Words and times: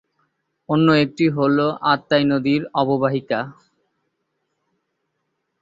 অন্য 0.69 0.87
একটি 1.03 1.25
হলো 1.37 1.65
আত্রাই 1.91 2.23
নদীর 2.31 2.61
অববাহিকা। 2.81 3.39